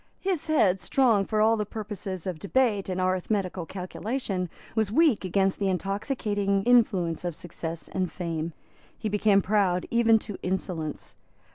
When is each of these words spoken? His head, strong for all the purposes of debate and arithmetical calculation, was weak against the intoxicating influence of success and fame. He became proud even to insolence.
His 0.19 0.47
head, 0.47 0.79
strong 0.81 1.25
for 1.25 1.41
all 1.41 1.55
the 1.55 1.63
purposes 1.63 2.25
of 2.25 2.39
debate 2.39 2.89
and 2.89 2.99
arithmetical 2.99 3.67
calculation, 3.67 4.49
was 4.73 4.91
weak 4.91 5.23
against 5.23 5.59
the 5.59 5.67
intoxicating 5.67 6.63
influence 6.63 7.23
of 7.23 7.35
success 7.35 7.87
and 7.87 8.11
fame. 8.11 8.53
He 8.97 9.09
became 9.09 9.43
proud 9.43 9.85
even 9.91 10.17
to 10.17 10.39
insolence. 10.41 11.15